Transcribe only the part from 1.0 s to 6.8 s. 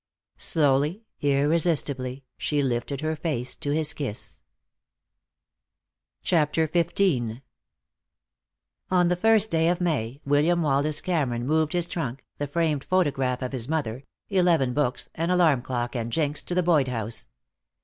irresistibly, she lifted her face to his kiss. CHAPTER